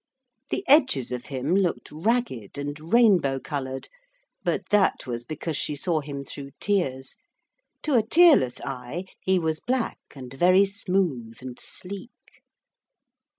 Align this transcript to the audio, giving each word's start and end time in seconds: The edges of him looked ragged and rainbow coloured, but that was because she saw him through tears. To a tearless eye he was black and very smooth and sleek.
The 0.49 0.65
edges 0.67 1.11
of 1.11 1.25
him 1.27 1.55
looked 1.55 1.91
ragged 1.91 2.57
and 2.57 2.91
rainbow 2.91 3.39
coloured, 3.39 3.87
but 4.43 4.69
that 4.69 5.05
was 5.05 5.23
because 5.23 5.55
she 5.55 5.75
saw 5.75 5.99
him 6.01 6.23
through 6.25 6.53
tears. 6.59 7.17
To 7.83 7.95
a 7.95 8.01
tearless 8.07 8.59
eye 8.61 9.05
he 9.21 9.37
was 9.37 9.59
black 9.59 9.99
and 10.15 10.33
very 10.33 10.65
smooth 10.65 11.37
and 11.43 11.59
sleek. 11.59 12.41